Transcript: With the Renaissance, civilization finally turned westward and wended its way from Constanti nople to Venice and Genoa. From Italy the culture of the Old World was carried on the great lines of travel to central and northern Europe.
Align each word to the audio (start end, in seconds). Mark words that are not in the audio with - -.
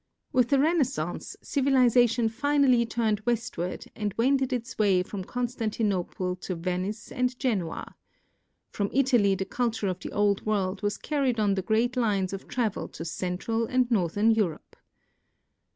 With 0.33 0.49
the 0.49 0.57
Renaissance, 0.57 1.35
civilization 1.43 2.27
finally 2.27 2.87
turned 2.87 3.19
westward 3.23 3.85
and 3.95 4.15
wended 4.17 4.51
its 4.51 4.79
way 4.79 5.03
from 5.03 5.23
Constanti 5.23 5.83
nople 5.85 6.39
to 6.39 6.55
Venice 6.55 7.11
and 7.11 7.37
Genoa. 7.37 7.95
From 8.71 8.89
Italy 8.93 9.35
the 9.35 9.45
culture 9.45 9.87
of 9.89 9.99
the 9.99 10.11
Old 10.11 10.43
World 10.43 10.81
was 10.81 10.97
carried 10.97 11.39
on 11.39 11.53
the 11.53 11.61
great 11.61 11.95
lines 11.95 12.33
of 12.33 12.47
travel 12.47 12.87
to 12.87 13.05
central 13.05 13.67
and 13.67 13.91
northern 13.91 14.31
Europe. 14.31 14.75